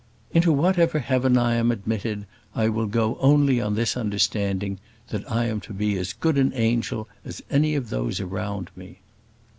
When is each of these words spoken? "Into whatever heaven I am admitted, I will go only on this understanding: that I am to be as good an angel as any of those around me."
"Into 0.33 0.51
whatever 0.51 0.97
heaven 0.97 1.37
I 1.37 1.53
am 1.57 1.69
admitted, 1.71 2.25
I 2.55 2.69
will 2.69 2.87
go 2.87 3.19
only 3.21 3.61
on 3.61 3.75
this 3.75 3.95
understanding: 3.95 4.79
that 5.09 5.31
I 5.31 5.45
am 5.45 5.59
to 5.61 5.73
be 5.73 5.95
as 5.99 6.11
good 6.13 6.39
an 6.39 6.51
angel 6.55 7.07
as 7.23 7.43
any 7.51 7.75
of 7.75 7.91
those 7.91 8.19
around 8.19 8.71
me." 8.75 9.01